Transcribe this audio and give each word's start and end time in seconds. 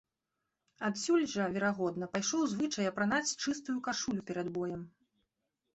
Адсюль 0.87 1.27
жа, 1.33 1.45
верагодна, 1.57 2.09
пайшоў 2.15 2.41
звычай 2.55 2.91
апранаць 2.93 3.29
чыстую 3.47 3.77
кашулю 3.91 4.21
перад 4.33 4.47
боем. 4.59 4.81